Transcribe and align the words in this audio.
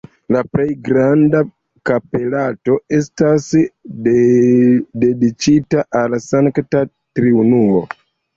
La 0.33 0.39
plej 0.51 0.63
granda 0.85 1.41
kapeleto 1.89 2.77
estas 3.01 3.45
dediĉita 4.07 5.85
al 6.01 6.17
Sankta 6.31 6.83
Triunuo. 7.21 7.85